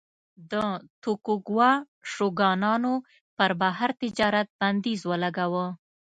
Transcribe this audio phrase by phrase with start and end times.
[0.51, 0.53] د
[1.03, 1.71] توکوګاوا
[2.13, 2.93] شوګانانو
[3.37, 5.65] پر بهر تجارت بندیز ولګاوه.